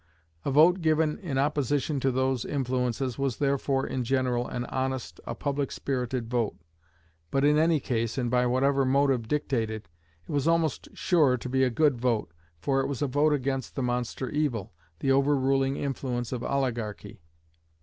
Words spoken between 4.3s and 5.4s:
an honest, a